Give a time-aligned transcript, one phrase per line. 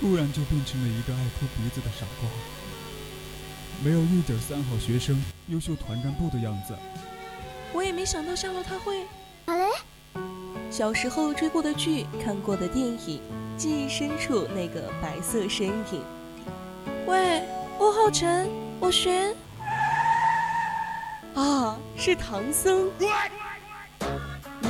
[0.00, 2.30] 突然就变成了一个爱哭鼻子的傻瓜，
[3.84, 6.74] 没有一点三好学生、优秀团干部的样子。
[7.74, 9.04] 我也没想到夏洛他会。
[9.44, 9.66] 好嘞。
[10.70, 13.20] 小时候追过的剧，看过的电影，
[13.58, 16.02] 记忆深处那个白色身影。
[17.06, 17.42] 喂，
[17.78, 18.48] 欧浩辰，
[18.80, 19.34] 我寻。
[21.34, 22.88] 啊，是唐僧。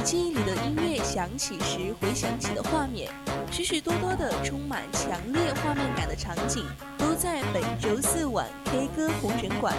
[0.03, 3.11] 记忆里的音乐响起时，回想起的画面，
[3.51, 6.65] 许许多多的充满强烈画面感的场景，
[6.99, 9.75] 都在本周四晚 K 歌红人馆。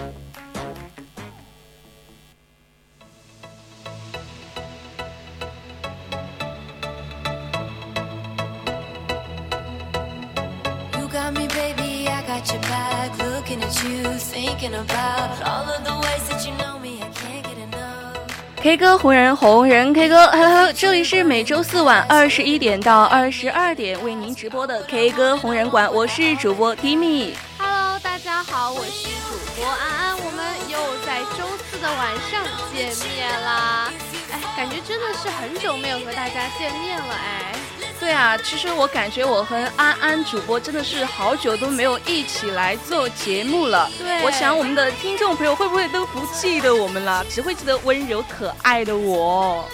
[18.62, 27.34] K 歌红人红人 K 歌，Hello，这里是每周四晚二十一点到二十二点为您直播的 K 歌红人馆，我是主播 Timmy。
[27.58, 32.40] Hello，大家好，我是主播安安，我们又在周四的晚上
[32.72, 33.90] 见面啦！
[34.30, 37.81] 哎，感觉真的是很久没有和大家见面了哎。
[38.02, 43.88] 对啊，其实我感觉我和安安主播真的是好久都没有一起来做节目了。
[43.96, 49.64] 对，我想我们的听众朋友会不会都不记得我们了，只会记得温柔可爱的我。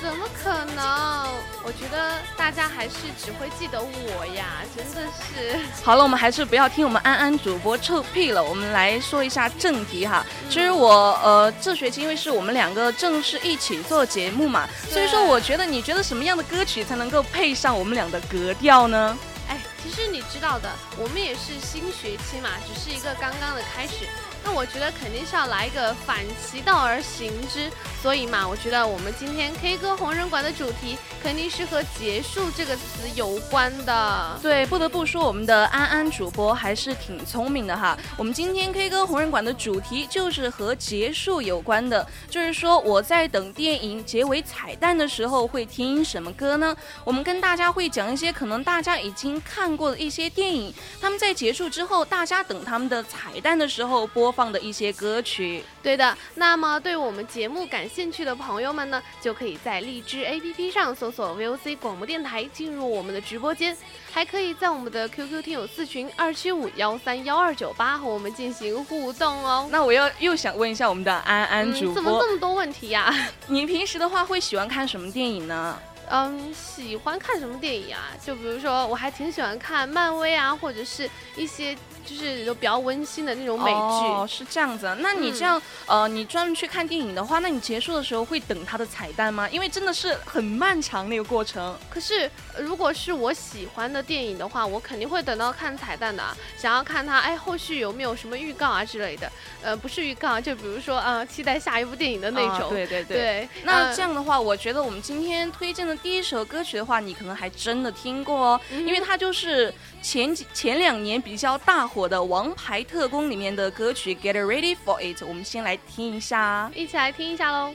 [0.00, 1.28] 怎么可能？
[1.64, 5.58] 我觉得大家还是只会记得我呀，真的是。
[5.84, 10.24] 好了，我们还是不要听我们安安主播臭屁了，我们来说一下正题哈。
[10.48, 19.18] 其实我呃这学期因为是我们两个正式一起做节目嘛，所以说我觉得你觉得什么样的歌曲才能够配上我们俩的格调呢？
[19.48, 24.06] 哎，其实你知道的，我们也是新学期嘛，只是一个刚刚的开始。
[24.50, 27.70] 那我觉得肯定是要来一个反其道而行之，
[28.00, 34.38] 所以嘛，我觉得我们今天 K 歌红人馆的主题肯定是和结束这个词有关的。
[34.40, 37.94] 对，不得不说我们的安安主播还是挺聪明的哈。
[38.16, 46.74] 我们今天 K 歌红人馆的主题就是和结束有关的，就是说我在等电影结尾彩蛋的时候会听什么歌呢？
[47.04, 50.72] 我们跟大家会讲一些可能大家已经看过的一些电影，
[51.02, 54.32] 他们在结束之后，大家等他们的彩蛋的时候播。
[54.38, 56.16] 播放的一些歌曲，对的。
[56.36, 63.76] 那么对我们节目感兴趣的朋友们呢，就可以在荔枝 APP 上搜索 VOC 广播电台，进入我们的直播间，
[64.12, 69.68] 还可以在我们的 QQ 听友四群二七五幺三幺二九八和我们进行互动哦。
[69.72, 73.12] 那我要又想问一下我们的安安主播，怎么这么多问题呀？
[73.48, 75.76] 你平时的话会喜欢看什么电影呢？
[76.10, 78.14] 嗯，喜欢看什么电影啊？
[78.24, 81.76] 就比如说，我还挺喜欢看漫威啊，或者是一些。
[82.08, 84.96] 就是有比较温馨的那种美剧，哦，是这样子。
[85.00, 89.46] 那你这样，呃，你专门去看电影的话，那你结束的时候会等它的彩蛋吗？
[89.50, 91.76] 因为真的是很漫长那个过程。
[91.90, 96.24] 可是如果是我喜欢的电影的话，我肯定会等到看彩蛋的，
[96.56, 99.30] 想要看它，哎，后续有没有什么预告啊之类的。
[99.62, 102.70] 呃，不是预告，就比如说，呃，期待下一部电影的那种。
[102.70, 103.48] 对对对。
[103.64, 116.70] 那这样的话，我觉得我们今天推荐的第一首歌曲的话，你可能还真的听过哦，因为它就是前几前两年比较大火的王牌特工里面的歌曲 get ready for it 我们先来听一下。
[116.74, 117.74] 一起来听一下喽。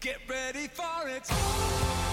[0.00, 2.03] Get ready for it.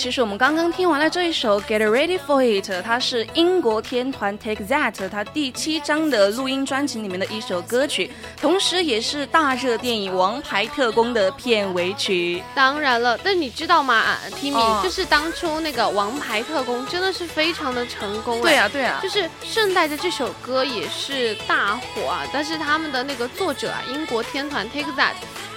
[0.00, 8.10] 其实我们刚刚听完了这一首《Get Ready for It》，它是英国天团 Take That 它第七张的录音专辑里面的一首歌曲，
[8.40, 12.42] 同时也是大热电影《王牌特工》的片尾曲。
[12.54, 14.80] 当然了，但你知道吗，Timmy，、哦。
[14.82, 25.12] 就是当初那个《王牌特工》真的是非常的成功、哎对啊，对啊，就是顺带着这首歌也是大火啊，但是他们的那个作者啊，英国天团 Take That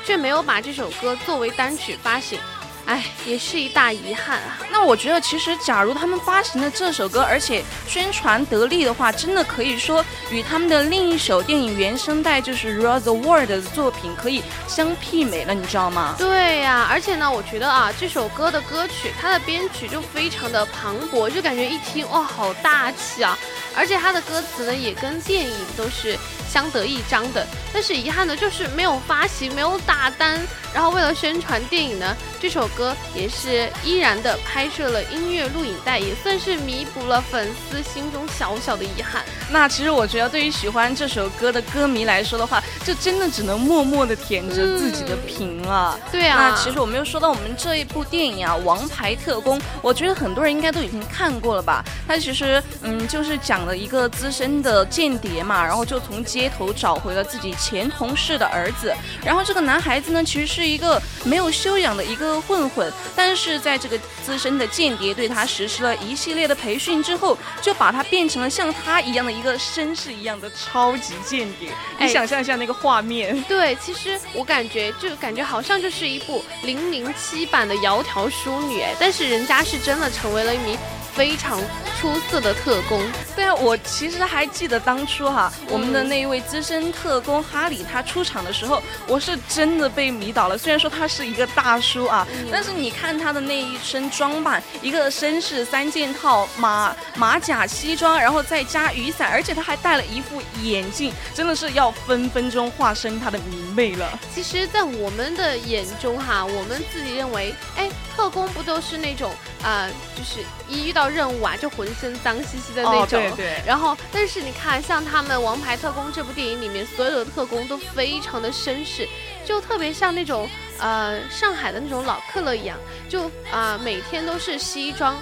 [0.06, 2.38] 却没有把这首歌作为单曲发行，
[2.85, 4.59] 哎，也是一大遗憾啊。
[4.69, 16.15] 那我觉得，其实假如他们发行了这首歌，而且宣传得力的话，真的可以说与他们的另一首电影原声带就是《Rule the World》的作品可以相媲美了，你知道吗？
[16.18, 23.37] 对呀、而且呢，我觉得啊，这首歌的歌曲它的编曲就非常的磅礴，就感觉一听哇，好大气啊！
[23.75, 27.47] 而且它的歌词呢，也跟电影都是相得益彰的。
[27.73, 30.40] 但是遗憾的就是没有发行，没有打单。
[30.73, 39.23] 然后为了宣传电影呢，这首歌也是依然的拍摄了音乐录影带，也算是弥补了粉丝心中小小的遗憾。
[39.51, 45.99] 那其实我觉得，对于喜欢这首歌的歌迷来说的话，就真的只能默默的舔着自己的屏了。
[46.11, 51.83] 对啊，那其实我们又说到我们这一部电影啊，《王牌特工》，我觉得很多人应该都已经看过了吧？
[52.07, 58.94] 它其实嗯，就是讲了一个资深的间谍嘛，然后就从街头找回了自己前同事的儿子。
[59.23, 71.69] 然后这个男孩子呢，其实是一个没有修养的一个混混，但是在这个资深的间谍对他实施了一系列的培训之后，就把他变成了像他一样的一个绅士一样的超级间谍。
[71.97, 73.41] 你哎想象一下那个画面。
[73.43, 80.77] 对，其实我感觉就感觉好像就是一部零零七版的窈窕淑女，哎，但是人家是真的成为了一名
[81.15, 81.59] 非常
[81.99, 83.01] 出色的特工。
[83.35, 90.57] 对啊，我其实还记得当初哈，我们的那一位资深特工哈里他出场的时候，我是真的被迷倒了。
[90.57, 104.19] 虽然说他是一个大叔啊，但是你看他的那一身装扮，一个绅士三件套、马马甲西装，然后再加雨伞，而且他还戴了一副眼镜，真的是要分分钟化身他的迷妹了。
[104.33, 113.01] 其实，在我们的眼中哈，我们自己认为，哎，特工不都是那种啊、呃就是一遇到任务啊就浑身脏兮兮的那种。
[113.01, 119.07] 哦对对然后，但是你看，像他们《王牌特工》这部电影里面，所有的特工都非常的绅士，
[119.45, 122.77] 就特别像那种呃上海的那种老克勒一样，
[123.07, 125.15] 就啊、每天都是西装。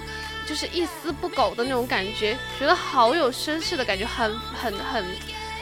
[0.43, 5.05] 就是一丝不苟的那种感觉，觉得好有绅士的感觉，很很很，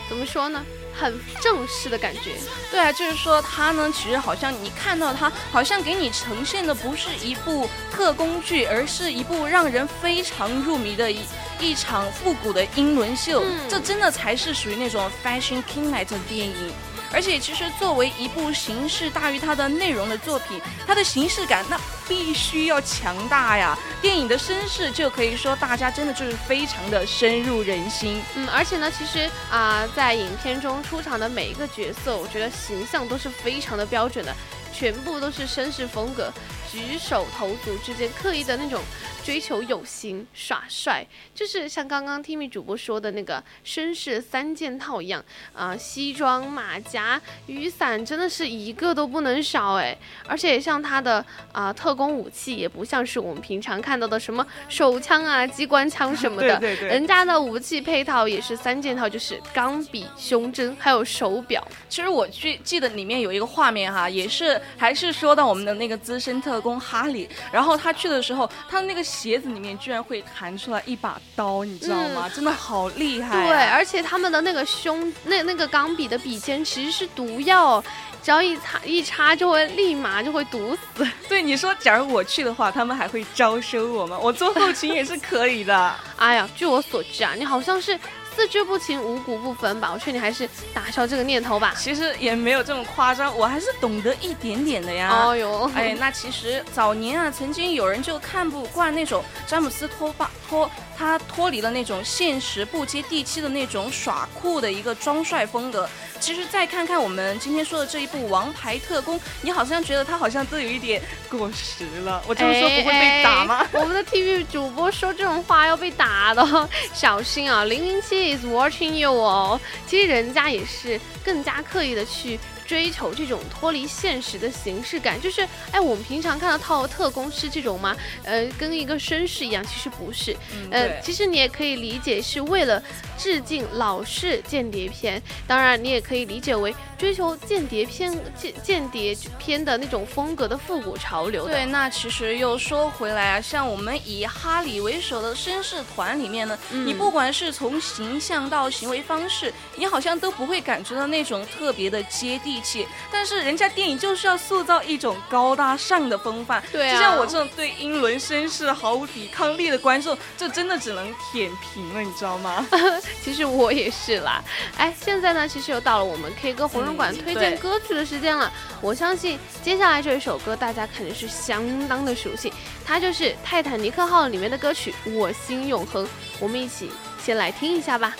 [0.08, 0.64] 怎么说呢？
[1.00, 2.36] 很正式的感觉。
[2.70, 11.22] 对啊，就是说他呢，其实好像你看到他，好像给你呈现的不是一部特工剧，而是一部让人非常入迷的一
[11.60, 13.44] 一场复古的英伦秀。
[13.44, 16.74] 嗯这真的才是属于那种 fashion king night 的电影。
[17.12, 23.78] 而且其实作为一部形式大于它的内容的作品，它的形式感那必须要强大呀。
[24.02, 28.22] 电影的声势就可以说大家真的就是非常的深入人心。
[28.36, 34.36] 嗯，而且呢，其实啊、在影片中出场的每一个角色，我觉得形象都是非常的标准的，
[34.74, 36.32] 全部都是绅士风格，
[36.72, 38.82] 举手投足之间刻意的那种
[39.24, 45.24] 追求有型耍帅，就是像刚刚 Timmy 主播说的那个绅士三件套一样
[45.54, 49.98] 啊、西装、马甲、雨伞，真的是一个都不能少哎。
[50.28, 61.68] 而且像他的啊、特工武器，也不像是我们平常看到的什么手枪啊、机关枪什么的，对对对人家的武器配套也是三件套，就是钢笔、胸针还有手表。
[61.88, 72.30] 其实我记记得里面有一个画面哈，也是还是说到我们的那个资深特工哈利，然后他去的时候，他的那个鞋子里面居然会弹出来一把刀，你知道吗？
[72.34, 77.84] 真的好厉害、对，，而且他们的那个胸那那个钢笔的笔尖其实是毒药，
[78.22, 81.08] 只要一擦一插就会立马就会毒死。
[81.28, 84.18] 对你说，假如我去的话，他们还会招收我吗？
[84.20, 85.96] 我做后勤也是可以的。
[86.18, 87.98] 哎呀，据我所知啊，你好像是
[88.40, 89.92] 四肢不勤五谷不分吧？
[89.94, 91.74] 我劝你还是打消这个念头吧。
[91.78, 95.10] 其实也没有这么夸张，我还是懂得一点点的呀。
[95.14, 105.90] 哦哟，哎，那其实早年啊，曾经有人就看不惯那种詹姆斯脱发脱，他脱离了那种现实不接地气的那种耍酷的一个装帅风格。
[106.22, 112.22] 其实再看看我们今天说的这一部《王牌特工》，你好像觉得他好像都有一点过时了。
[112.28, 113.60] 我这么说不会被打吗？
[113.60, 117.64] 哎哎我们的 TV 主播说这种话要被打的哦， 小心啊！
[117.64, 119.60] 零零七 is watching you 哦。
[119.88, 122.40] 其实人家也是更加刻意的去。
[122.70, 127.98] 追求这种脱离现实的形式感，就是哎，我们平常看到套特工是这种吗？
[128.24, 130.38] 呃，跟一个绅士一样，其实不是。
[130.70, 132.80] 呃，其实你也可以理解是为了
[133.20, 141.46] 致敬老式间谍片，当然你也可以理解为追求间谍片间间谍片的那种风格的复古潮流。
[141.46, 152.88] 对，那其实又说回来啊，像我们以哈里为首的绅士团里面呢，嗯你不管是从形象到行为方式，你好像都不会感觉到那种特别的接地气。
[153.12, 162.66] 但是人家电影就是要塑造一种高大上的风范，对啊就像我这种对英伦绅士毫无抵抗力的观众，这真的只能舔屏了，你知道吗？
[163.24, 164.44] 其实我也是啦。
[164.78, 168.52] 哎，现在呢，其实又到了我们 K 歌红人馆嗯推荐歌曲的时间了。
[168.82, 172.52] 我相信接下来这一首歌大家肯定是相当的熟悉，
[172.86, 176.06] 它就是《泰坦尼克号》里面的歌曲《我心永恒》。
[176.40, 176.90] 我们一起
[177.24, 178.16] 先来听一下吧。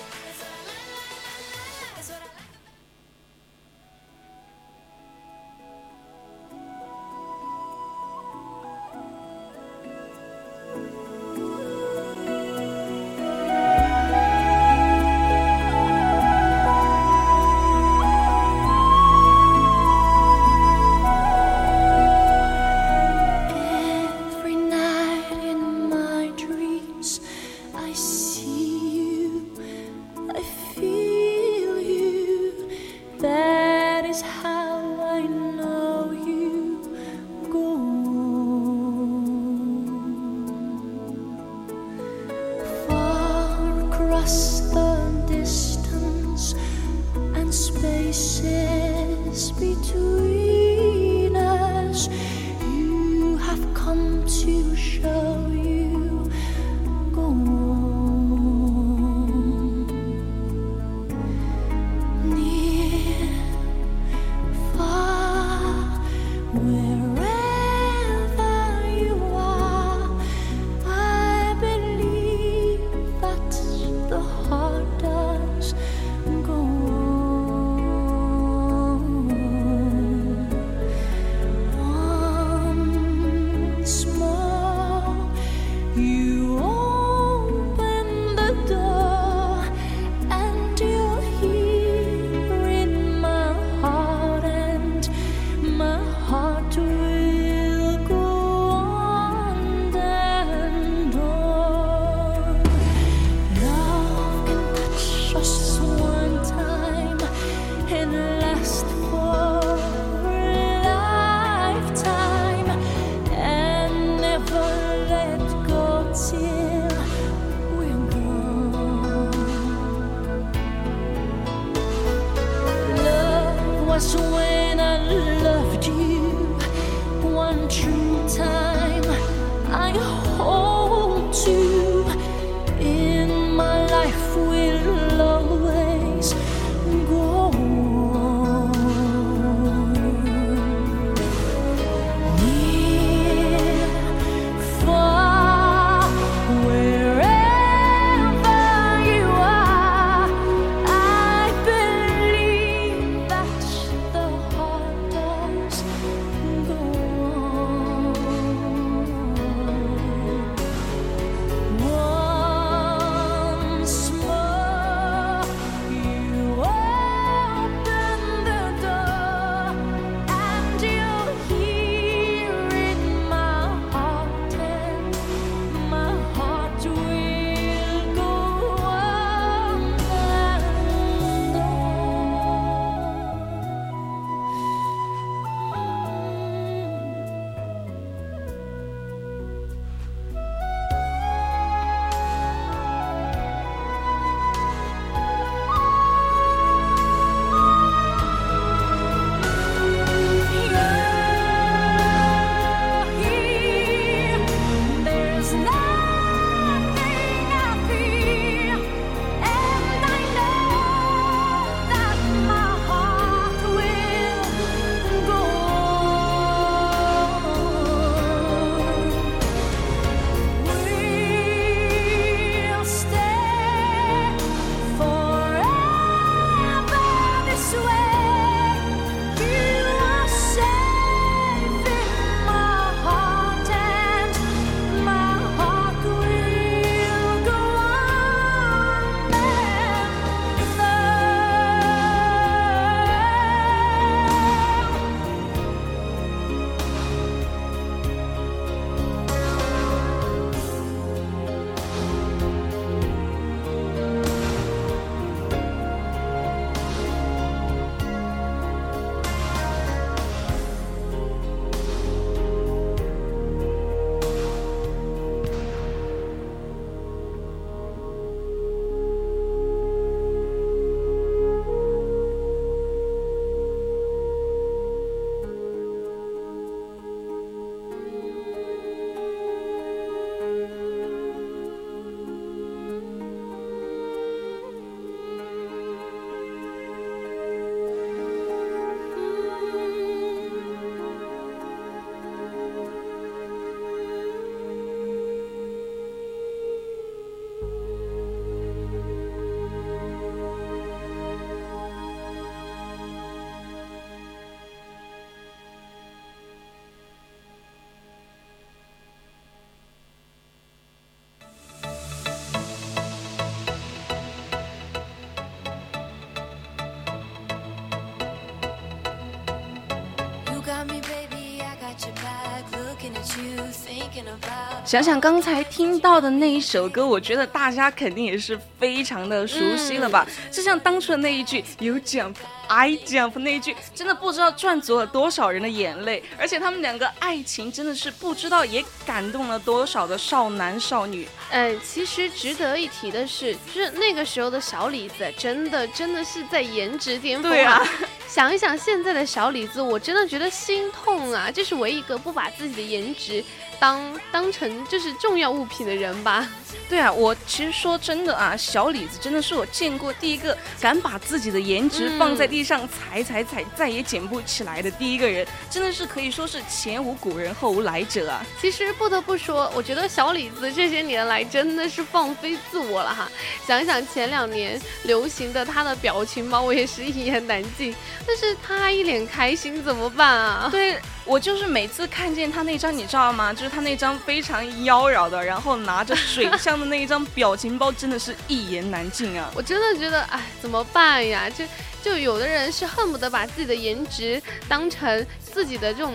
[324.90, 330.26] 想想刚才听到的那一首歌，我觉得大家肯定也是非常的熟悉了吧？
[330.52, 332.34] 就像当初的那一句 “You jump,
[332.68, 341.28] I jump” 那一句，真的不知道赚足了多少人的眼泪，而且他们两个爱情真的是不知道也感动了多少的少男少女。
[341.52, 347.80] 呃，其实值得一提的是，就是那个时候的小李子，真的真的是在颜值巅峰对啊，
[348.28, 351.52] 想一想现在的小李子，我真的觉得心痛啊！
[351.54, 353.44] 这是唯一一个不把自己的颜值
[353.80, 356.48] 当当成就是重要物品的人吧？
[356.90, 368.44] 对啊，我其实说真的啊，小李子真的是我见过第一个敢把自己的颜值放在地上踩踩踩，再也捡不起来的第一个人，真的是可以说是前无古人后无来者啊。
[368.60, 373.30] 其实不得不说，我觉得小李子这些年来真的是放飞自我了哈。
[373.68, 377.94] 想想前两年流行的他的表情包，我也是一言难尽。
[378.26, 380.70] 但是他一脸开心怎么办啊？
[380.72, 383.54] 对我就是每次看见他那张，你知道吗？
[383.54, 389.50] 就是他那张非常妖娆的，然后拿着水箱的那一张表情包，真的是一言难尽啊。
[389.56, 391.50] 我真的觉得，哎，怎么办呀？
[391.50, 391.66] 就
[392.04, 396.14] 就有的人是恨不得把自己的颜值当成自己的这种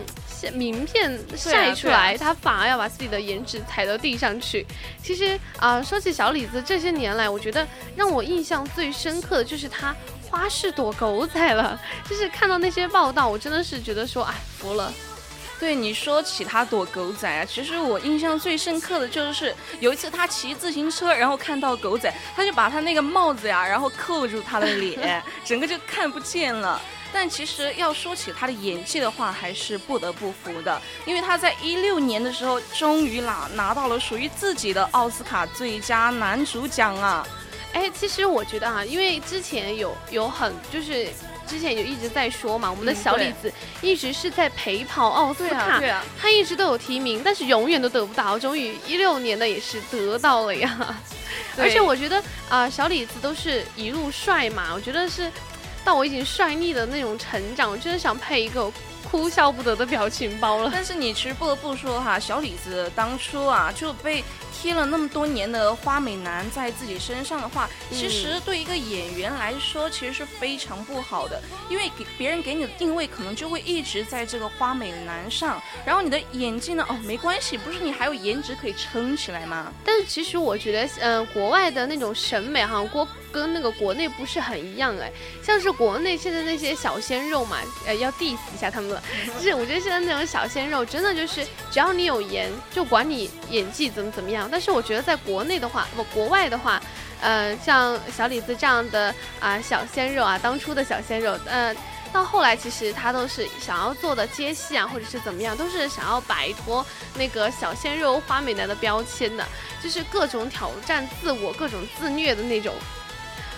[0.53, 4.67] 名片晒出来，他反而要把自己的颜值踩到地上去。
[5.03, 9.95] 其实啊、说起小李子，这些年来，我觉得让我印象最深刻的就是他
[10.31, 11.81] 花式躲狗仔了。
[12.09, 14.93] 就是看到那些报道，我真的是觉得说，哎，服了。
[15.65, 26.79] 对你说起他躲狗仔啊，其实我印象最深刻的就是有一次他骑自行车，然后看到狗仔，他就把他那个帽子呀，然后扣住他的脸，整个就看不见了。
[27.15, 37.27] 但其实要说起他的演技的话，还是不得不服的，因为他在一六年的时候，终于拿拿到了属于自己的奥斯卡最佳男主奖啊！
[37.73, 41.09] 哎，其实我觉得啊，因为之前有有很就是。
[41.47, 48.39] 之前就一直在说嘛，我们的小李子一直是在陪跑奥斯卡，啊，对啊，他一直都有提名，但是永远都得不到。
[48.39, 50.97] 终于一六年的也是得到了呀。
[51.59, 55.31] 而且我觉得啊、小李子都是一路帅嘛，我觉得是
[55.85, 58.71] 到我已经帅腻的那种成长，我真的想配一个
[59.11, 60.71] 哭笑不得的表情包了。
[60.73, 64.25] 但是你其实不得不说哈，小李子当初啊就被
[64.55, 79.73] 贴了那么多年的花美男在自己身上的话，其实对一个演员来说其实是非常不好的，因为给别人给你的定位可能就会一直在这个花美男上，然后你的演技呢，哦没关系，不是你还有颜值可以撑起来吗？
[79.85, 85.11] 但是其实我觉得，嗯、国外的那种审美哈，国跟那个国内不是很一样哎。
[85.43, 89.03] 像是国内现在那些小鲜肉嘛，呃，要 diss 一下他们了。
[89.27, 94.44] 就 是我觉得现在那种小鲜肉，真的就是只要你有颜，就管你演技怎么怎么样。
[94.51, 96.81] 但是我觉得在国内的话，不，国外的话，
[97.21, 101.75] 呃，像小李子这样的啊、小鲜肉啊，当初的小鲜肉，呃。
[102.13, 109.45] 到后来，其实他都是想要做的接戏啊，或者是怎么样，都是想要摆脱那个小鲜肉、花美男的标签的，
[109.83, 112.73] 就是各种挑战自我、各种自虐的那种。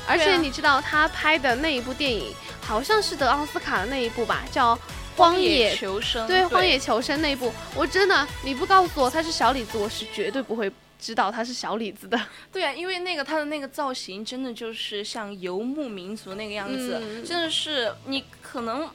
[0.09, 4.75] 而且你知道他拍的那一部电影，好像是得奥斯卡的那一部吧，叫
[5.16, 5.74] 《荒野》。
[5.76, 12.20] 求生，对，《荒野求生》那一部，我真的，你不告诉我他是小李子，我是绝对不会知道他是小李子的。
[12.52, 18.88] 对啊，因为那个他的那个造型真的就是像游牧民族那个样子，嗯真的是你可能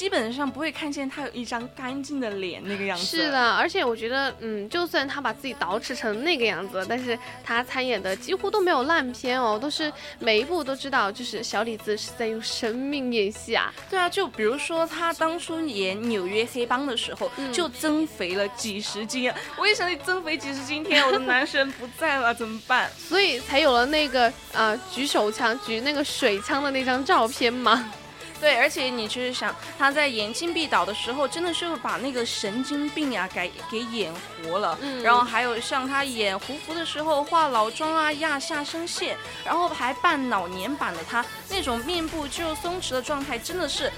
[0.00, 3.04] 基本上不会看见他有一张干净的脸那个样子。
[3.04, 13.70] 是，的，而且我觉得，嗯，就算他把自己捯饬成那个样子，但是他参演的几乎都没有烂片哦，都是每一部都知道，就是小李子是在用生命演戏啊。
[13.90, 19.36] 对啊，就比如说他当初演《纽约黑帮》的时候，嗯就增肥了几十斤啊！
[19.58, 22.88] 我一想起增肥几十斤，天啊，我的男神不在了，怎么办？
[22.96, 27.92] 所以才有了那个呃举手枪、举那个水枪的那张照片嘛。
[28.40, 34.78] 对，而且你就是想他在演《禁闭岛》的时候，真的是把那个神经病啊给给演活了。
[34.80, 43.92] 嗯然后还有像他演胡服的时候化老妆啊、压下声线，然后还扮老年版的他，那种面部肌肉松弛的状态，真的是。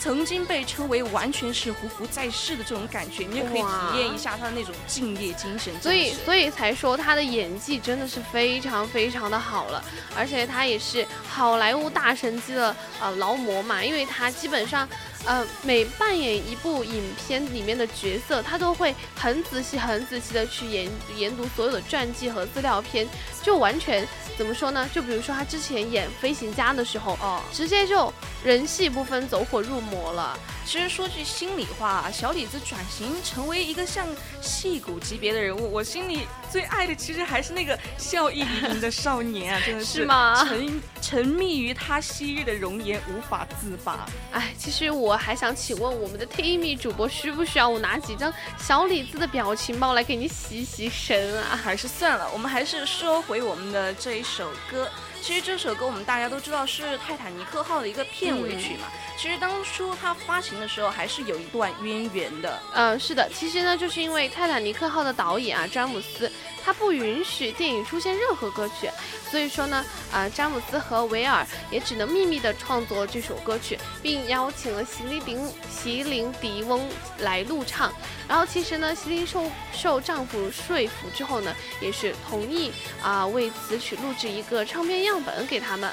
[0.00, 5.72] 曾经被称为完全是胡服在世的这种感觉，你也可以体验一下他的那种敬业精神。
[5.80, 9.82] 所以所以才说他的演技真的是非常非常的好了，
[10.16, 14.88] 而且他也是好莱坞大神级的呃劳模嘛，因为他基本上
[15.28, 23.06] 呃每扮演一部影片里面的角色，他都会很仔细很仔细的去研研读所有的传记和资料片，
[23.42, 24.88] 就完全怎么说呢？
[24.92, 28.12] 就比如说他之前演飞行家的时候，哦，直接就
[28.42, 30.38] 人戏不分，走火入魔了。
[30.64, 34.06] 其实说句心里话啊，小李子转型成为一个像
[34.40, 44.06] 戏骨级别的人物，我心里最爱的其实还是那个笑意盈盈的少年啊，真的 是吗沉沉迷于他昔日的容颜无法自拔。
[44.30, 51.56] 哎，其实我我还想请问我们的 Timmy 主播，需不需要我拿几张小李子的表情包来给你洗洗神啊？
[51.56, 54.88] 还是算了，我们还是说回我们的这一首歌。
[55.20, 58.86] 其实这首歌我们大家都知道是《泰坦尼克号》的一个片尾曲嘛。
[59.18, 62.58] 其实当初它发行的时候还是有一段渊源的。
[62.72, 66.30] 嗯，是的，其实呢，就是因为《泰坦尼克号》的导演啊，詹姆斯，
[66.64, 68.88] 他不允许电影出现任何歌曲，
[69.30, 75.36] 所以说呢，啊、詹姆斯和维尔也只能秘密的创作这首歌曲，并邀请了席琳迪
[75.68, 77.92] 席琳迪翁来录唱。
[78.28, 82.70] 然后其实呢，席琳受受丈夫说服之后呢，也是同意
[83.02, 85.90] 啊、为此曲录制一个唱片样本给他们。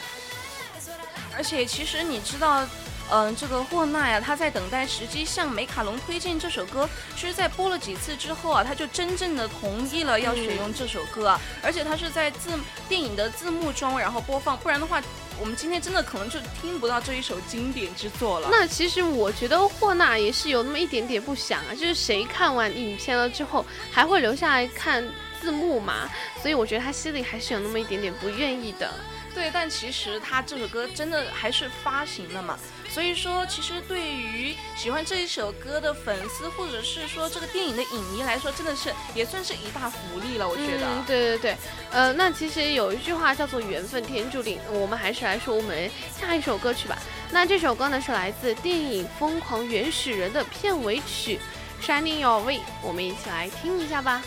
[1.35, 2.67] 而且其实你知道。
[3.11, 6.89] 嗯，这个霍纳呀，他在等待时机向梅卡龙推荐这首歌。
[7.15, 12.49] 其实，在播了几次之后啊，他就真正的同意了要选用这首歌啊，而且他是在字
[12.89, 14.99] 电影的字幕中然后播放，不然的话，
[15.39, 18.47] 我们今天真的可能就听不到这一首经典之作了。
[18.51, 25.05] 那其实我觉得霍纳也是有那么一点点不想啊，就是谁看完影片了之后还会留下来看
[25.41, 26.09] 字幕嘛？
[26.41, 28.91] 所以我觉得他心里还是有那么一点点不愿意的。
[29.33, 32.57] 对，但其实他这首歌真的还是发行了嘛，
[32.95, 41.03] 所以说其实对于喜欢这一首歌的粉丝，或者是说这个电影的影迷来说，真的是也算是一大福利了，我觉得。
[41.05, 41.57] 对对对，
[41.91, 46.97] 呃，那其实有一句话叫做“缘分天注定”，我们还是来说我们下一首歌曲吧。
[47.31, 51.37] 那这首歌呢是来自电影《疯狂原始人》的片尾曲
[51.85, 54.23] 《Shining Your Way》，我们一起来听一下吧。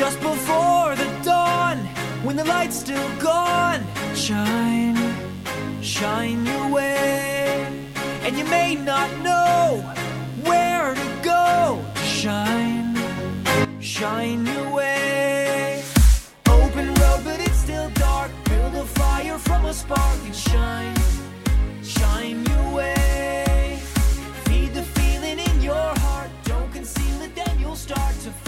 [0.00, 1.76] Just before the dawn,
[2.24, 3.84] when the light's still gone.
[4.14, 4.96] Shine,
[5.82, 7.68] shine your way,
[8.22, 9.84] and you may not know
[10.42, 11.84] where to go.
[12.02, 12.96] Shine,
[13.78, 15.84] shine your way.
[16.48, 18.30] Open road, but it's still dark.
[18.44, 20.96] Build a fire from a spark and shine,
[21.84, 23.78] shine your way.
[24.46, 26.30] Feed the feeling in your heart.
[26.44, 28.39] Don't conceal it, then you'll start to.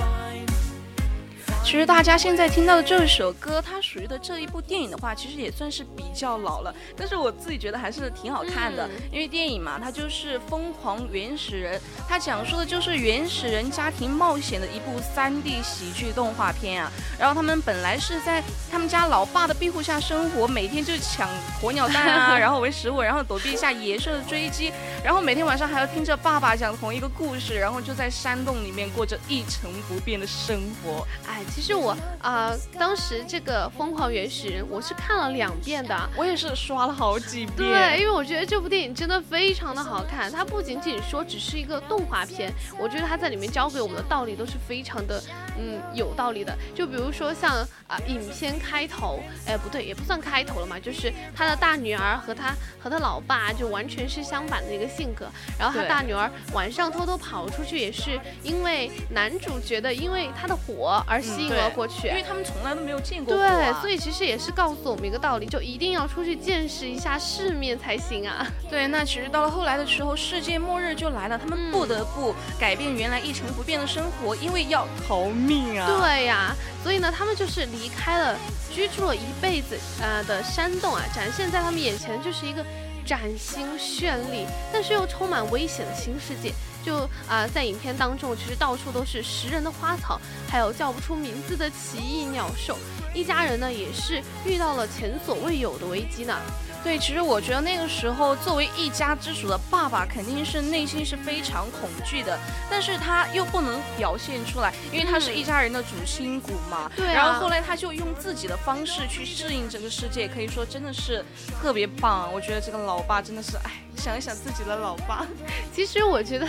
[1.73, 8.87] 其实大家现在听到的这首歌，它属于的这一部电影的话，其实也算是比较老了，但是我自己觉得还是挺好看的。
[8.87, 16.93] 嗯因为电影嘛，它就是《疯狂原始人》，它讲述的就是原始人家庭冒险的一部 3D 喜剧动画片啊。
[17.19, 21.27] 然后他们本来是在他们家老爸的庇护下生活，每天就抢
[21.63, 24.71] 鸵鸟蛋啊， 然后为食物，然后躲避一下野兽的追击，
[25.03, 31.07] 然后每天晚上还要听着爸爸讲同一个故事，然后就在山洞里面过着一成不变的生活。
[31.27, 36.09] 哎，其实我啊、当时这个《疯狂原始人》我是看了两遍的。
[36.17, 37.57] 我也是刷了好几遍。
[37.57, 45.21] 对，因为我觉得这部电影真的非常的好看，它不仅仅说只是一个动画片，我觉得它在里面教给我们的道理都是非常的，
[45.59, 46.57] 嗯，有道理的。
[46.75, 55.27] 就比如说像啊、影片开头，哎，不对，也不算开头了嘛，就是他的大女儿和他和他老爸就完全是相反的一个性格，
[55.59, 62.09] 然后他大女儿晚上偷偷跑出去，也是因为男主角的因为他的火而吸引过去。
[62.09, 68.47] 因为他们从来都没有见过火、对，啊，所以其实也是告诉我们一个道理，就一定要出去见识一下世面才行啊。
[68.71, 75.87] 对，那其实到了后来的时候，世界末日就来了，他们不得不改变原来一成不变的生活，因为要逃命啊。
[75.87, 78.37] 对呀，所以呢，他们就是离开了
[78.73, 82.65] 居住了一辈子呃的山洞啊，展现在他们眼前的就是一个
[83.05, 86.53] 崭新绚丽，但是又充满危险的新世界。
[86.85, 92.77] 就啊、在影片当中，其实到处都是食人的花草，还有叫不出名字的奇异鸟兽。
[93.15, 96.37] 一家人呢，也是遇到了前所未有的危机呢。
[96.85, 102.37] 对，其实我觉得那个时候，作为一家之主的爸爸，肯定是内心是非常恐惧的，
[102.69, 106.91] 但是他又不能表现出来，因为他是一家人的主心骨嘛。
[106.97, 111.25] 对啊然后后来他就用自己的方式去适应这个世界，可以说真的是
[111.61, 112.33] 特别棒。
[112.33, 115.25] 我觉得这个老爸真的是，哎，想一想自己的老爸。
[115.73, 116.47] 其实我觉得，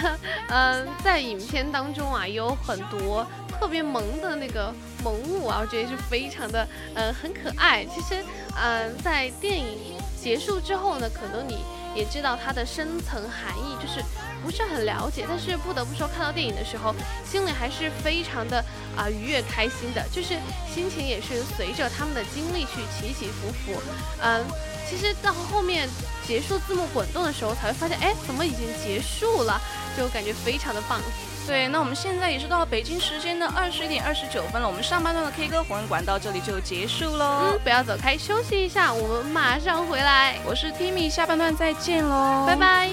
[0.49, 7.85] 嗯、在影片当中啊，有很多特别萌的那个萌物啊，我觉得是非常的，呃，很可爱。
[7.85, 8.23] 其实，
[8.59, 9.92] 嗯、在电影
[10.23, 11.57] 结束之后呢，可能你
[11.93, 14.01] 也知道它的深层含义，就是
[14.41, 15.25] 不是很了解。
[15.27, 16.95] 但是不得不说，看到电影的时候，
[17.29, 18.63] 心里还是非常的
[18.95, 20.39] 啊、愉悦开心的，就是
[20.73, 23.81] 心情也是随着他们的经历去起起伏伏。
[24.21, 24.41] 嗯、
[24.89, 25.89] 其实到后面
[26.25, 29.61] 结束字幕滚动的时候，才会发现，哎，怎么已经结束了？
[29.97, 31.01] 就感觉非常的棒。
[31.45, 37.51] 对，那我们现在也是到北京时间的二十一点二十九分了，我们上半段的 K 歌红人馆到这里就结束喽。
[37.51, 40.39] 嗯，不要走开，休息一下，我们马上回来。
[40.45, 42.89] 我是 Timmy，下半段再见喽，拜拜。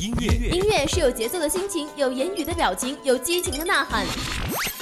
[0.00, 4.06] 音乐音乐是有节奏的心情，有言语的表情，有激情的呐喊。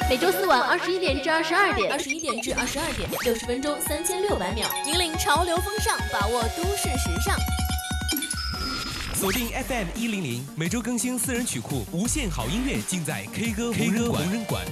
[0.08, 7.36] 每周四晚二十一点至二十二点，二十一点至二十二点，六十分钟三千六百秒，引领潮流风尚，把握都市时尚。
[9.14, 14.64] 锁定 FM 一零零，每周更新私人曲库，无限好音乐尽在 K 歌 K 歌无人馆。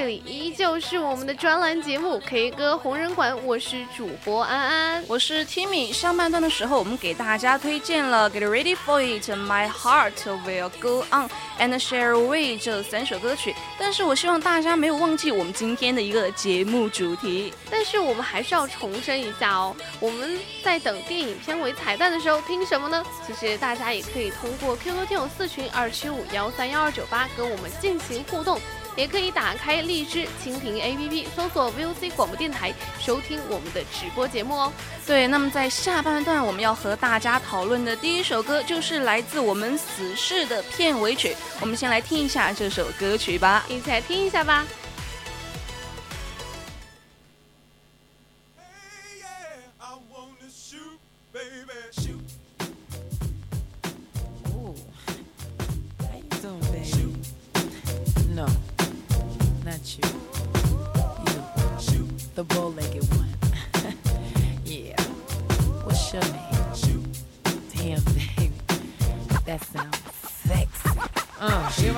[0.00, 5.04] 这里依旧是我们的专栏节目《K 歌红人馆》，我是主播安安。
[5.06, 5.92] 我是 Timmy。
[5.92, 10.14] 上半段的时候，我们给大家推荐了《Get Ready for It》、《My Heart
[10.46, 13.54] Will Go On》and Share Away 这三首歌曲。
[13.78, 17.52] 但是我希望大家没有忘记我们今天的一个节目主题。
[17.70, 23.04] 但是我们还是要重申一下哦，我们在等电影片尾彩蛋的时候听什么呢？
[23.26, 28.58] 其实大家也可以通过 QQ 听友四群二七五幺三幺二九八跟我们进行互动。
[28.96, 34.72] 也可以打开荔枝、蜻蜓 APP，搜索 VOC 广播电台，收听我们的直播节目哦。
[35.06, 41.36] 对，那么在下半段我们要和大家讨论的第一首歌，就是来自我们《死侍》的片尾曲。
[41.60, 43.64] 我们先来听一下这首歌曲吧。
[43.68, 44.66] 一起来听一下吧。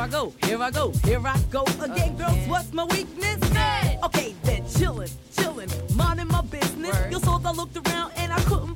[0.03, 2.37] I go, here I go, here I go again, girls.
[2.49, 3.39] What's my weakness?
[4.03, 6.97] Okay, then chillin', chillin', minding my business.
[7.09, 8.72] You saw I looked around and I couldn't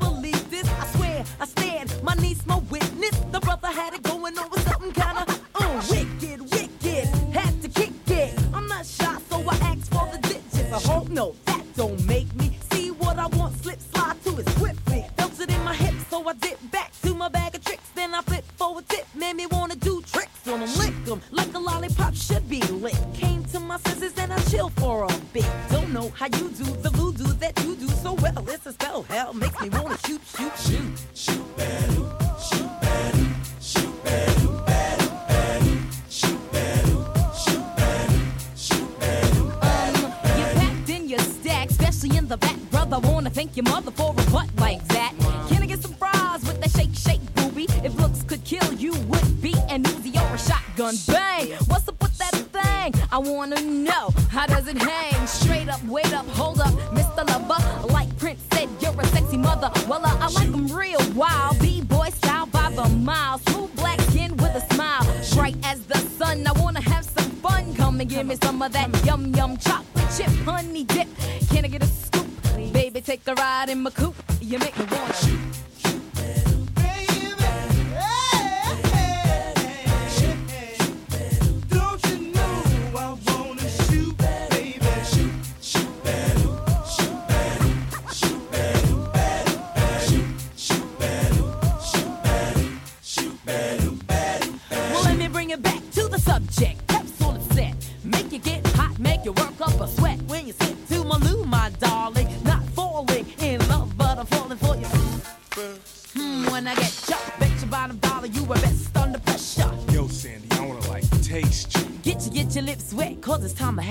[113.46, 113.82] it's time to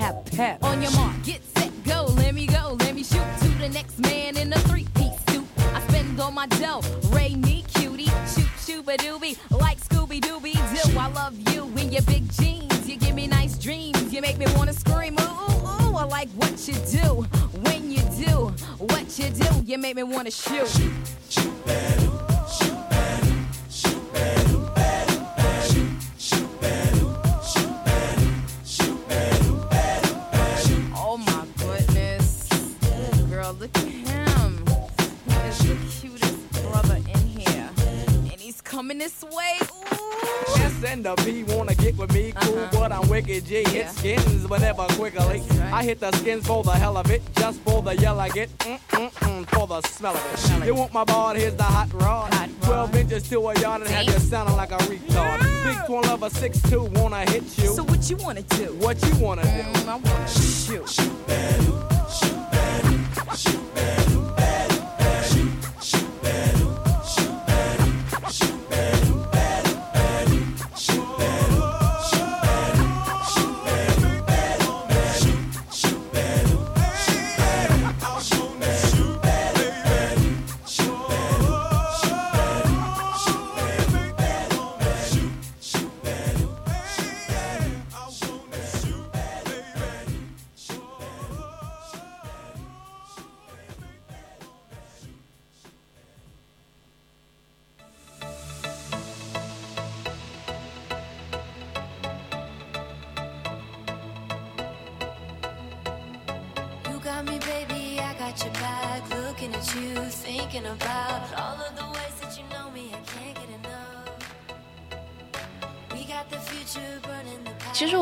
[45.86, 48.78] hit the skins for the hell of it, just for the yell I get, mm
[48.88, 50.38] mm mm, for the smell of it.
[50.38, 50.66] Smell.
[50.66, 51.32] You want my ball?
[51.32, 52.34] Here's the hot rod.
[52.34, 52.62] Hot rod.
[52.62, 55.38] Twelve inches to a yard and have you sounding like a retard.
[55.64, 57.68] Big twin lover six two wanna hit you.
[57.68, 58.66] So what you wanna do?
[58.80, 59.48] what you wanna do?
[59.48, 61.16] Mm, I wanna shoot.
[61.28, 61.75] got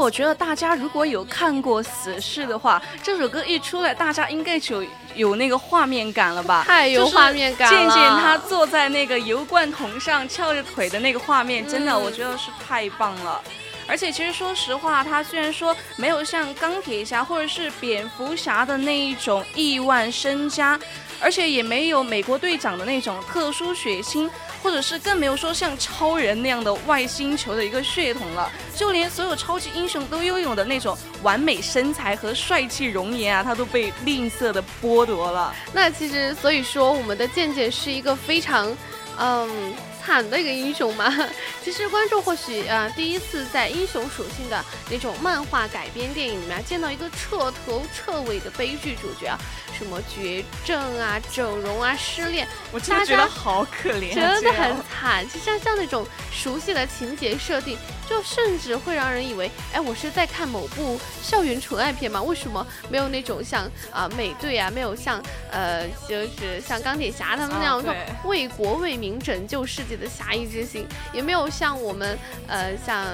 [0.05, 4.85] 我觉得大家如果有看过《死侍》的话，这首歌一出来，大家应该就
[5.15, 6.63] 有那个画面感了吧？
[6.67, 13.41] 太有画面感了他坐在那个油罐桶上翘着腿的那个画面，真的嗯我觉得是太棒了。
[13.87, 20.79] 而且其实说实话，他虽然说没有像钢铁侠或者是蝙蝠侠的那一种亿万身家，
[21.19, 24.29] 而且也没有美国队长的那种特殊血腥，
[24.65, 28.51] 或者是更没有说像超人那样的外星球的一个血统了。
[28.75, 35.55] 就连所有超级英雄都拥有的那种完美身材和帅气容颜啊，他都被吝啬的剥夺了。
[35.73, 38.75] 那其实，所以说我们的健健是一个非常，
[39.19, 41.13] 嗯，惨的一个英雄嘛。
[41.65, 49.39] 其实观众或许啊、呃第一次在英雄属性的那种漫画改编电影里面见到一个彻头彻尾的悲剧主角啊，
[49.77, 55.27] 什么绝症啊、整容啊、失恋，我真的觉得好可怜啊，真的很惨。
[55.29, 57.79] 其实像像那种熟悉的情节设定，
[58.09, 62.23] 就甚至会让人以为，哎，我是在看某部校园纯爱片吗？
[62.23, 73.07] 为什么没有那种像啊、美队啊，没有像呃就是像钢铁侠他们那样哦那种对为国为民拯救世界的侠义之心，也没有像我们呃像。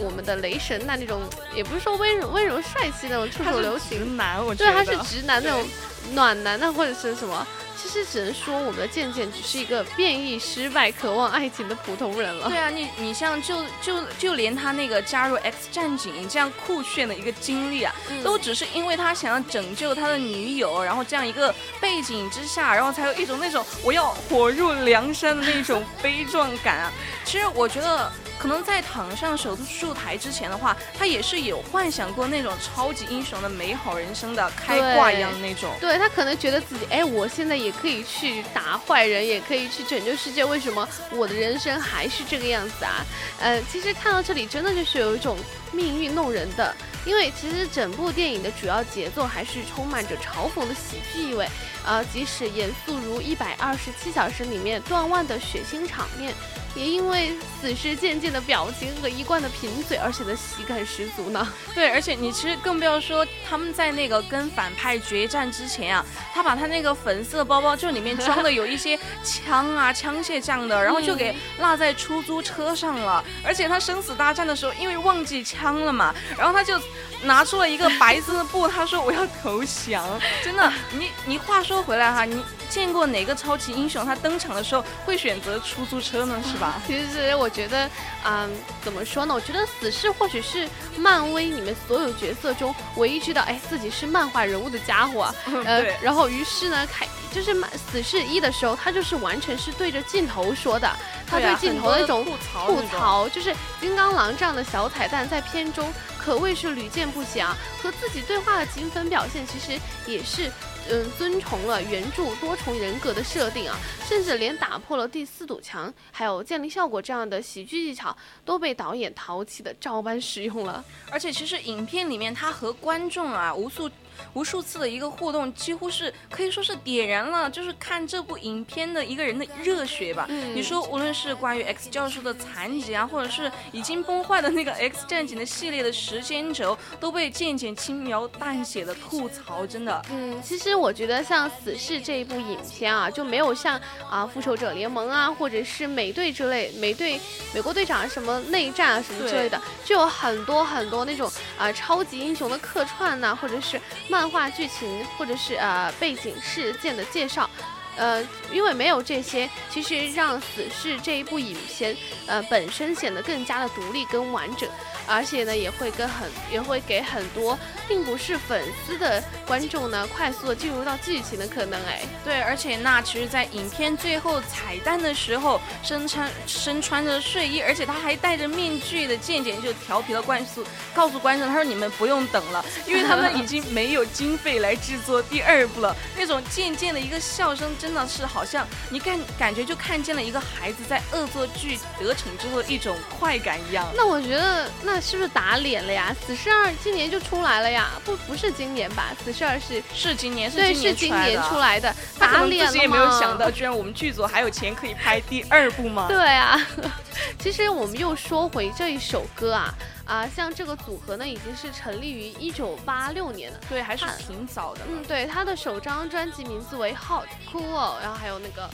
[0.00, 1.22] 我们的雷神那那种，
[1.54, 5.64] 也不是说温柔温柔帅气那种触手流行，直男，我觉对，他是直男那种
[6.12, 7.46] 暖男的，或者是什么。
[7.86, 12.48] 其实只能说我们的健健只是一个变异失败、渴望爱情的普通人了。
[12.48, 26.92] 对啊，你你像就就就连他那个加入 X 战警这样酷炫的一个经历啊，嗯都只是因为他想要拯救他的女友，然后这样一个背景之下，然后才有一种那种我要火入梁山的那种 悲壮感啊。
[27.24, 28.10] 其实我觉得。
[28.38, 35.72] 可能在躺上手术台之前的话，他也是有幻想过那种超级英雄的美好人生的，开挂一样的那种。
[35.80, 43.04] 对他可能觉得自己，哎，我现在也可以去打坏人，也可以去拯救世界，为什么我的人生还是这个样子啊？
[43.38, 45.36] 呃，其实看到这里，真的就是有一种
[45.72, 46.74] 命运弄人的，
[47.04, 51.46] 因为其实整部电影的主要节奏还是充满着嘲讽的喜剧意味，
[51.84, 56.34] 呃，即使严肃如一百二十七小时里面断腕的血腥场面。
[56.76, 61.48] 也因为死侍渐渐的表情和一贯的贫嘴而显得喜感十足呢。
[61.74, 66.04] 对，而且你其实更不要说他们在那个跟反派决战之前啊，
[66.34, 73.24] 他把他那个粉色包包就里面装的有一些枪啊、枪械这样的，然后就给落在出租车上了。
[73.42, 76.78] 而且他生死大战的时候，因为忘记枪了嘛，然后他就
[77.22, 80.04] 拿出了一个白色的布，他说我要投降。
[80.44, 86.38] 真的， 你你话说回来哈，你见过哪个超级英雄他登场的时候会选择出租车呢？
[86.44, 86.65] 是吧？
[86.86, 87.88] 其实我觉得，
[88.24, 88.50] 嗯，
[88.82, 89.34] 怎么说呢？
[89.34, 95.34] 我觉得死侍或许是漫威里面所有角色中唯一知道哎自己是漫画人物的家伙啊。
[95.64, 100.90] 呃，然后于是呢，开就是漫死侍一的时候，他就是完全是对着镜头说的，
[101.26, 107.56] 他对啊镜头的一种吐槽吐槽，就是金刚狼这样的小彩蛋在片中可谓是屡见不鲜啊。
[107.82, 110.50] 和自己对话的精分表现，其实也是。
[110.90, 113.76] 嗯，遵从了原著多重人格的设定啊，
[114.08, 120.84] 甚至连打破了第四堵墙，还有建立效果这样的喜剧技巧，都被导演淘气的照搬使用了。
[121.10, 123.90] 而且其实影片里面他和观众啊无数
[124.34, 130.26] 无数次的一个互动，几乎是可以说是点燃了就是看这部影片的一个人的热血吧。
[130.28, 140.02] 嗯你说无论是关于 X 教授的残疾啊，或者是已经崩坏的那个 X 战警的系列的时间轴，都被渐渐轻描淡写的吐槽，真的。
[140.10, 147.20] 嗯，其实我觉得像《死侍》这一部影片啊，就没有像啊《复仇者联盟》啊，或者是美队之类，美队、
[147.52, 157.48] 美国队长啊什么内战啊什么之类的，就有很多很多那种啊超级英雄的客串呐、或者是漫画剧情，或者是呃背景事件的介绍。
[157.96, 161.96] 呃，因为没有这些，其实让《死侍》这一部影片，
[162.26, 164.68] 呃，本身显得更加的独立跟完整，
[165.06, 171.80] 而且呢，也会跟很也会给很多并不是粉丝的观众呢，快速的进入到剧情的可能。
[171.86, 185.94] 哎，对，而且那其实，在影片最后彩蛋的时候，身穿身穿着睡衣，而且他还戴着面具的渐渐就调皮的灌输告诉观众，他说你们不用等了，因为他们已经没有经费来制作第二部了。
[186.16, 193.86] 那种渐渐的一个笑声，真的是好像你感感觉就看见了一个孩子在恶作剧得逞之后的一种快感一样。
[193.94, 196.14] 那我觉得那是不是打脸了呀？
[196.26, 197.90] 《死侍二》今年就出来了呀？
[198.04, 199.14] 不，不是今年吧？
[199.24, 206.06] 《死侍二》是是今年，对，今是今年出来来的，打脸了自己也没有吗想到，居然我们剧组还有钱可以拍第二部吗？
[206.08, 206.60] 对啊，
[207.38, 209.74] 其实我们又说回这一首歌啊，
[210.04, 213.58] 啊、像这个组合呢，已经是成立于一九八六年了。
[213.68, 214.82] 对，还是挺早的。
[214.88, 218.70] 嗯，对，他的首张专辑名字为 Hot Cool，然后还有那个，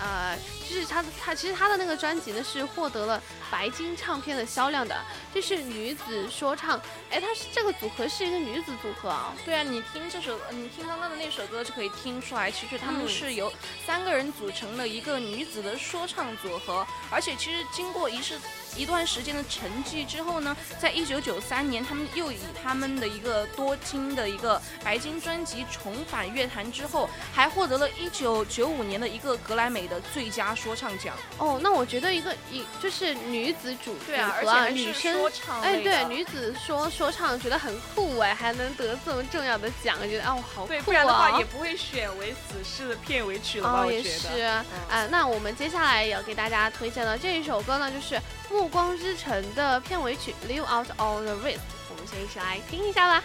[0.00, 0.36] 呃，
[0.68, 4.96] 就是他的他其实他的那个专辑呢是获得了白金唱片的销量的，
[5.32, 6.80] 这是女子说唱，
[7.10, 13.08] 哎，他是这个组合是一个女子组合啊，对啊，你听这首，呃你听刚刚的那首歌就可以听出来，其实他们嗯。
[13.08, 13.52] 是由
[13.86, 18.38] 三个人组成了一个女子的说唱组合，而且其实经过一是
[18.76, 31.14] 一段时间的沉寂之后呢，在一九九三年，他们又以他们的一个多金的一个白金专辑重返乐坛之后，还获得了一九九五年的一个格莱美的最佳说唱奖。
[31.38, 40.76] 哦，那我觉得一个一就是女子主对啊而且还是女生说唱哎，对，女子说说唱觉得很酷哎，还能得这么重要的奖，觉得哦好酷啊！
[40.76, 43.82] 对，不然的话也不会选为此事的片尾曲了吧？
[43.82, 44.18] 哦，也我觉得。
[44.18, 44.64] 是啊、
[45.10, 48.14] 那我们接下来也要给大家推荐的这一首歌呢，就是
[48.62, 51.56] 《暮光之城》的片尾曲《Live Out All the Wrist》，
[51.90, 53.24] 我们先一起来听一下吧。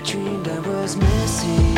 [0.00, 1.77] Dreamed I was missing.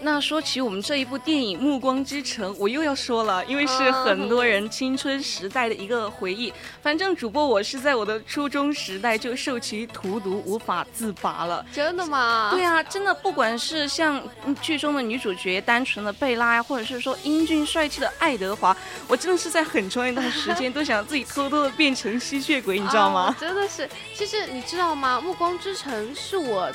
[0.00, 6.52] 那说起我们这一部电影《暮光之城》，我又要说了，因为是很多人青春时代的一个回忆。
[6.80, 11.64] 反正主播我是在我的初中时代就受其荼毒，无法自拔了。
[11.72, 12.50] 真的吗？
[12.52, 18.76] 对啊，真的，不管是像嗯剧中的女主角单纯的贝拉呀，或者是说英俊帅气的爱德华，
[19.08, 23.34] 我真的是在很长一段时间都想自己偷偷的变成吸血鬼，你知道吗？
[23.36, 25.18] 哦真的是，其实你知道吗？
[25.20, 26.70] 《暮光之城》是我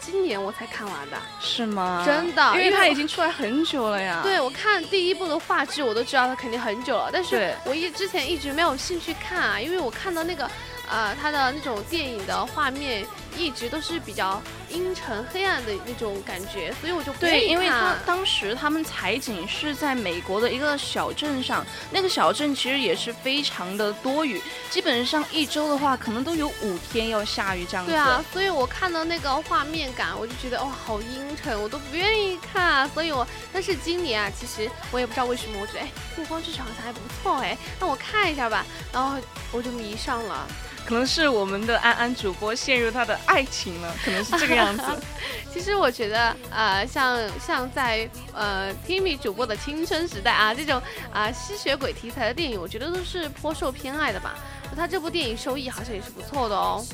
[0.00, 1.16] 今年我才看完的。
[1.40, 2.02] 是吗？
[2.06, 4.20] 真的因为它已经出来很久了呀。
[4.22, 10.50] 对，我看第一部的画质，我都知道它肯定很久了，但是我一之前一直没有兴趣看啊，因为我看到那个，
[10.88, 13.06] 呃，它的那种电影的画面
[13.36, 27.90] 一直都是比较阴沉黑暗的那种感觉，所以我就不愿对，意因为他当时他们采景是在美国的一个小镇上，那个小镇其实也是非常的多雨，基本上一周的话可能都有五天要下雨这样子。
[27.90, 32.88] 对啊，所以我看到那个画面感，我就觉得哇、好阴沉，我都不愿意看。
[32.90, 35.86] 所以我，但是今年啊，其实我也不知道为什么，我觉得哎，
[36.18, 38.64] 《暮光之城》好像还不错哎，那我看一下吧。
[38.92, 39.16] 然后
[39.52, 40.46] 我就迷上了。
[40.86, 44.82] 可能是我们的安安主播陷入他的爱情了，可能是这个样子。
[45.52, 50.80] 其实我觉得，呃，像像在呃，TMI 主播的青春时代啊，这种
[51.12, 54.36] 啊、吸血鬼题材的电影，我觉得都是颇受偏爱的吧。
[54.70, 56.84] 那他这部电影收益好像也是不错的哦。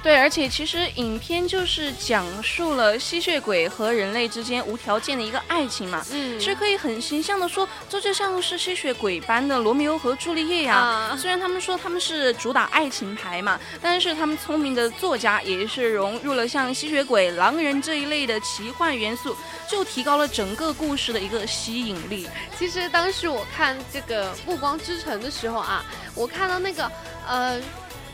[0.00, 6.04] 对，而且其实影片就是讲述了吸血鬼和人类之间无条件的一个爱情嘛。
[6.12, 19.36] 嗯其实可以很形象的说，这就像是吸血鬼般的罗密欧和朱丽叶呀、啊虽然他们说他们是主打爱情牌嘛，但是他们聪明的作家也是融入了像吸血鬼、狼人这一类的奇幻元素，
[19.68, 22.28] 就提高了整个故事的一个吸引力。
[22.56, 25.84] 其实当时我看这个《暮光之城》的时候啊，
[26.14, 26.90] 我看到那个
[27.26, 27.60] 呃，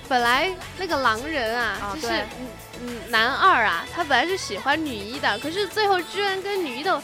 [0.09, 2.49] 本来那个狼人啊，就是嗯
[2.83, 7.01] 嗯男二啊，他本来是喜欢女一的，可是最后居然跟女一的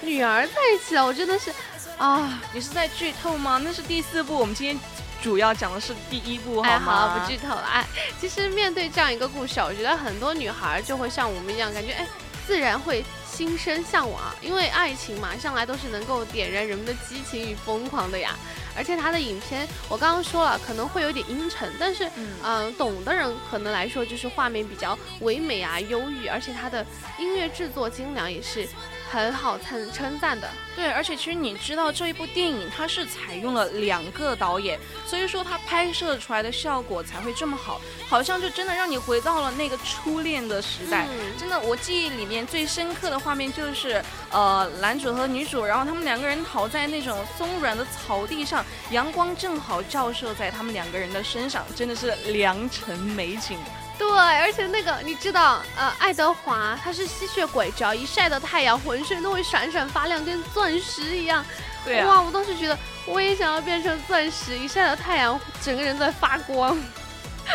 [0.00, 1.52] 女儿在一起了，我真的是
[1.96, 3.60] 啊，你是在剧透吗？
[3.64, 4.78] 那是第四部，我们今天
[5.22, 6.78] 主要讲的是第一部，好，吗？
[6.80, 7.62] 好了，不剧透了。
[7.72, 7.86] 哎，
[8.20, 12.06] 其实面对这样一个故事啊，我觉得很多女孩就会像我们一样，感觉哎，
[12.46, 13.04] 自然会
[13.34, 18.36] 心生向往啊，因为爱情嘛，向来都是能够点燃人们的激情与疯狂的呀。
[18.76, 26.84] 而且他的影片，我刚刚说了，可能会有点阴沉，但是，嗯、嗯懂的人可能来说，就是画面比较唯美啊、忧郁，而且他的
[27.18, 28.66] 音乐制作精良，也是
[29.12, 30.48] 很好称称赞的。
[30.74, 41.06] 对，而且其实你知道这一部电影它是采用了两个导演，所以说它拍摄出来的效果才会这么好，好像就真的让你回到了那个初恋的时代。
[41.10, 53.58] 嗯真的，我记忆里面最深刻的画面就是，呃，男主和女主，然后他们两个人躺在那种松软的草地上，阳光正好照射在他们两个人的身上，真的是良辰美景。
[53.98, 61.44] 对，而且那个你知道，呃，爱德华他是吸血鬼，只要一晒到太阳，浑身都会闪闪发亮，跟钻石一样。
[61.84, 66.76] 对啊哇，我当时觉得我也想要变成钻石，一晒到太阳，整个人在发光。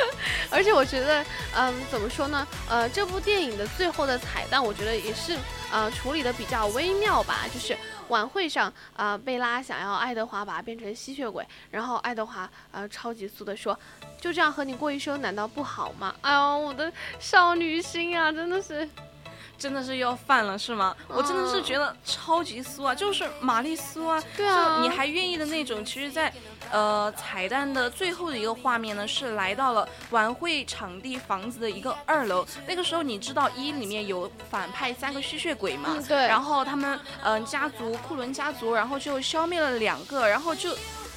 [0.49, 1.25] 而且我觉得，
[1.55, 2.47] 嗯，怎么说呢？
[2.69, 5.37] 呃，这部电影的最后的彩蛋，我觉得也是
[5.71, 7.45] 呃处理的比较微妙吧。
[7.53, 7.77] 就是
[8.07, 13.77] 晚会上，呃，贝拉想要爱德华把他变成吸血鬼，然后爱德华呃超级速的说
[14.21, 18.87] ：“就这样和你过一生，难道不好吗？”哎呦，我的少女心啊，真的是。
[19.58, 20.95] 真的是要犯了是吗？
[21.08, 25.84] 我真的是嗯觉得超级酥啊，就是玛丽苏啊，对啊就你还愿意的那种。
[25.84, 26.32] 其实在，
[26.72, 32.45] 呃彩蛋的最后的一个画面呢，是来到了晚会场地房子的一个二楼。
[32.68, 35.89] 那个时候你知道一里面有反派三个吸血鬼嘛？
[35.95, 40.70] 嗯对然后他们嗯、呃家族库伦家族，然后就消灭了两个，然后就。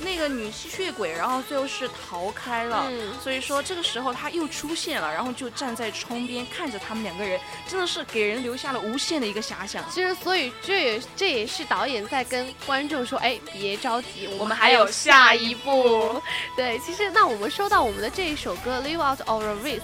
[0.02, 7.38] 那个女吸血鬼，然后最后是逃开了，嗯所以说这个时候她又出现了，然后就站在窗边看着他们两个人，
[7.68, 9.84] 真的是给人留下了无限的一个遐想。
[9.90, 16.22] 其实，所以这也这也是导演在跟观众说：“哎，别着急，我我们还有下一步一部部。”
[16.56, 19.80] 对，其实那我们说到我们的这一首歌《Live Out Our Wrist》，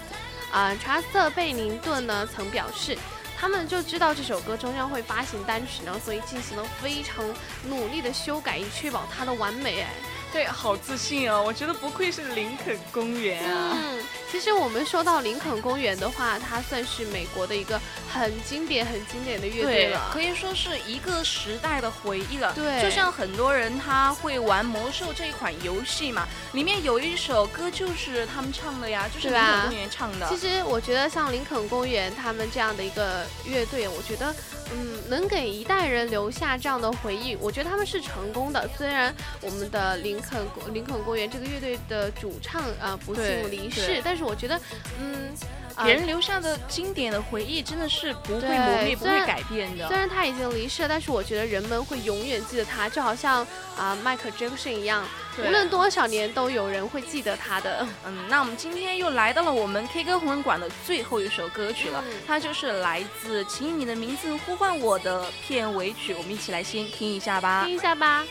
[0.51, 2.97] 啊、查斯特·贝宁顿呢曾表示。
[3.39, 7.25] 他们就知道这首歌终将会发行单曲呢，所以进行了非常
[7.69, 9.83] 努力的修改，以确保它的完美。
[9.83, 9.91] 哎，
[10.33, 11.43] 对，好自信哦！
[11.43, 13.73] 我觉得不愧是林肯公园啊。
[13.75, 17.81] 嗯，其实我们说到林肯公园的话，它算是美国的一个
[18.13, 20.11] 很经典、很经典的乐队了。
[20.13, 22.53] 可以说是一个时代的回忆了。
[22.55, 30.29] 对就像很多人他会玩魔兽这一款游戏嘛，里面有一首歌就是他们唱的呀，就是林肯公园唱的。
[30.29, 34.35] 其实我觉得像林肯公园他们这样的一个乐队，我觉得
[34.75, 38.69] 嗯能给一代人留下这样的回忆，我觉得他们是成功的。
[38.77, 44.61] 虽然我们的林肯林肯公园这个乐队的主唱啊、呃不幸离世，但但是我觉得，
[45.01, 45.31] 嗯，
[45.75, 49.97] 啊别人留下的经典的回忆真的是不会磨灭、不会改变的虽。
[49.97, 53.47] 然他已经离世了，但是我觉得人们会永远记得他，就好像
[53.77, 57.87] 啊、迈克尔·杰克逊一样，对无论多少年都有人会记得他的。
[58.07, 67.75] 嗯，那我们今天又来到了我们 K 歌红人馆的最后一首歌曲了，嗯它就是来自《请以你的名字呼唤我》的片尾曲，我们一起来先听一下吧听。
[67.75, 68.25] 一下吧。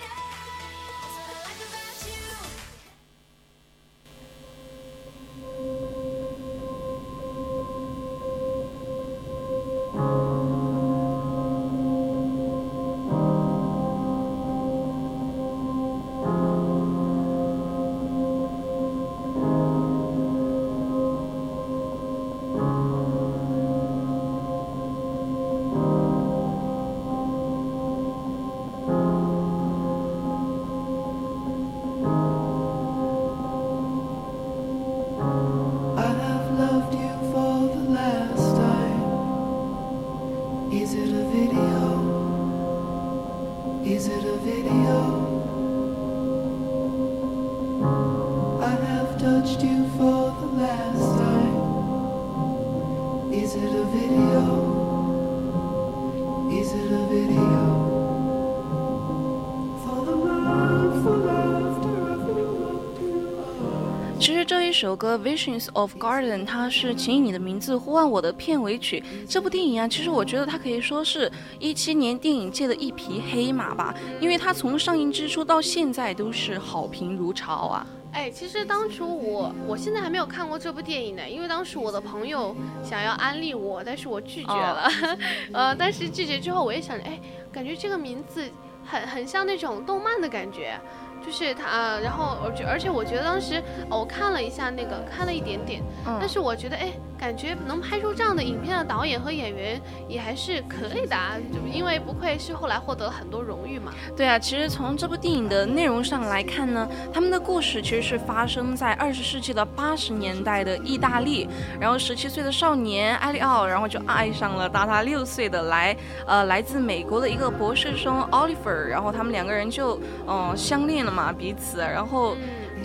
[64.85, 69.03] 首歌《Visions of Garden》，它是《请以你的名字呼唤我》的片尾曲。
[69.27, 77.87] 这部电影啊，其实我觉得它可以说是一七年电影界的一匹黑马吧，因为它从上映之初到现在都是好评如潮啊。
[78.11, 84.87] 哎，其实当初我我现在还没有看过这部电影呢，因为当时我的朋友想要安利我，但是我拒绝了。
[85.51, 87.19] 呃，但是拒绝之后，我也想着，哎，
[87.51, 88.47] 感觉这个名字
[88.85, 90.79] 很很像那种动漫的感觉，
[91.25, 93.55] 就是它，呃然后而且而且我觉得当时、
[93.89, 96.17] 哦我看了一下那个，看了一点点，嗯。
[96.19, 103.91] 但是我觉得，哎，感觉能拍出这样的影片的导演和演员也还是可以的、啊，就因为不愧是后来获得了很多荣誉嘛。
[104.15, 111.47] 对啊，其实从这部电影的内容上来看呢，他们的故事其实是发生在二十世纪的八十年代的意大利。
[111.79, 115.95] 然后十七岁的少年埃利奥，然后就爱上了大他六岁的来
[116.27, 119.95] 呃来自美国的一个博士生 Oliver，然后他们两个人就
[120.27, 122.35] 嗯、呃相恋了嘛彼此，然后。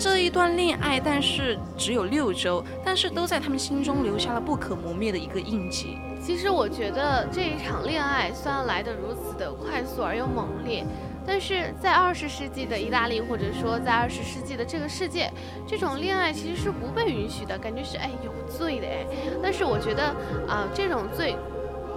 [0.00, 5.98] 这一段恋爱，但是只有六周，但是都在他们心中留下了不可磨灭的一个印记。
[6.24, 10.86] 其实我觉得这一场恋爱虽然来得如此的快速而又猛烈，
[11.26, 15.30] 但是在二十世纪的意大利，或者说在二十世纪的这个世界，
[15.66, 19.04] 这种恋爱其实是不被允许的，感觉是哎有罪的哎。
[19.42, 20.02] 但是我觉得
[20.48, 21.36] 啊、这种罪。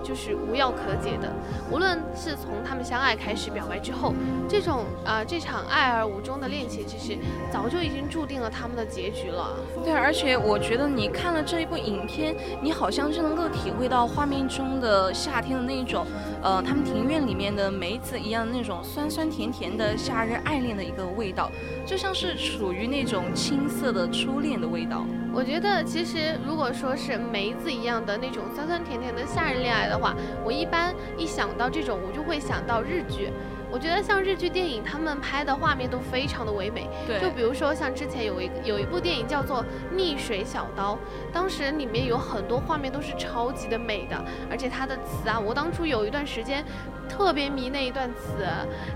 [0.04, 1.32] 就是无药可解的，
[1.72, 4.14] 无论是从他们相爱开始表白之后，
[4.48, 7.18] 这种啊、这场爱而无终的恋情，其实
[7.52, 9.56] 早就已经注定了他们的结局了。
[9.84, 16.06] 对，而且我觉得你看了这一部影片，你好像是能够体会到画面中的夏天的那一种，
[16.42, 21.50] 呃，他们庭院里面的梅子一样那种酸酸甜甜的夏日爱恋的一个味道，
[21.86, 25.06] 就像是属于那种青涩的初恋的味道。
[25.36, 33.32] 我觉得其实如果说是梅子一样的那种酸酸甜甜的夏日恋爱的话，我一般一想到这种，我就会想到日剧。
[33.72, 36.88] 我觉得像日剧电影，他们拍的画面都非常的唯美。
[37.08, 39.64] 对就比如说像之前有一有一部电影叫做
[39.96, 40.96] 《逆水小刀》，
[41.32, 44.16] 当时里面有很多画面都是超级的美的，
[44.50, 46.64] 而且它的词啊，我当初有一段时间
[47.10, 48.46] 特别迷那一段词，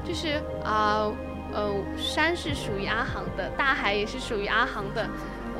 [0.03, 1.11] 就是啊
[1.53, 5.07] 呃山是属于阿航的，大海也是属于阿航的。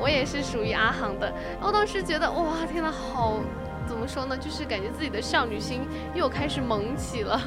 [0.00, 1.26] 我也是属于阿航的，
[1.58, 3.40] 然后当时觉得哇，天呐，好，
[3.88, 4.36] 怎么说呢？
[4.36, 5.80] 就是感觉自己的少女心
[6.14, 7.40] 又开始萌起了。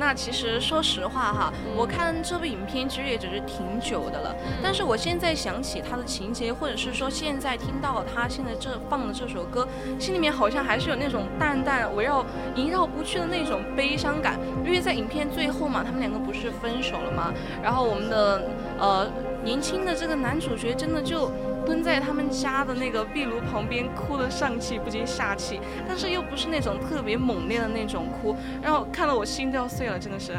[0.00, 9.66] 那其实说实话哈，我看这部影片其实也只是挺久的了，但是我现在想起它的情节，或者是说现在听到他现在这放的这首歌，
[9.98, 14.38] 心里面好像还是有那种淡淡围绕萦绕不去的那种悲伤感。
[14.64, 17.34] 因为在影片最后嘛，他们两个不是分手了吗？
[17.60, 18.48] 然后我们的
[18.78, 19.10] 呃
[19.42, 21.28] 年轻的这个男主角真的就。
[21.68, 30.32] 蹲在他们家的那个壁炉旁边，哭得上气不接下气，但是又不是那种特别猛烈的那种哭，然后看得我心都要碎了，真的是。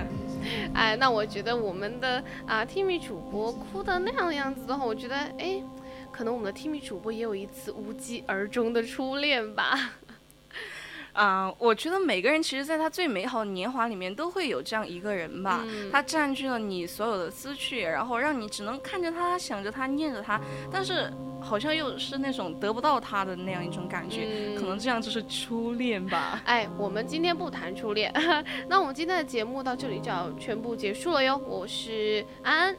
[0.73, 5.61] 哎，那我觉得我们的啊 Timi 主播哭的那样的样子的话，我觉得哎，
[6.11, 9.91] 可能我们的 Timi 主播也有一次无疾而终的初恋吧。
[11.13, 15.61] 啊、我觉得每个人其实，在他最美好的年华里面，都会有这样一个人吧。
[15.65, 20.39] 嗯他占据了你所有的思绪，然后让你只能看着他、想着他、念着他，
[20.71, 24.27] 但是好像又是那种得不到他的那样一种感觉。
[24.29, 26.41] 嗯可能这样就是初恋吧。
[26.45, 28.13] 哎，我们今天不谈初恋，
[28.69, 31.37] 那我们今天的节目到这里就要全部结束了哟。
[31.37, 32.75] 我是安安，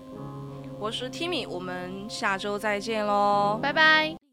[0.79, 4.30] 我是 Timmy，我们下周再见喽，拜拜。